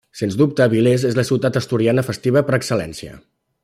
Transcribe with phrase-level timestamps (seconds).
[0.19, 3.25] Sens dubte Avilés és la ciutat asturiana festiva per excel·lència.